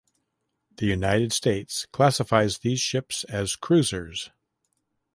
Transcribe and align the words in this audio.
The 0.77 0.87
United 0.87 1.31
States 1.31 1.85
classifies 1.93 2.57
these 2.57 2.79
ships 2.79 3.23
as 3.25 3.55
cruisers. 3.55 4.31